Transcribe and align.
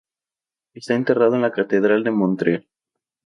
Está 0.73 0.95
enterrado 0.95 1.35
en 1.35 1.43
la 1.43 1.51
catedral 1.51 2.03
de 2.03 2.09
Montreal. 2.09 2.67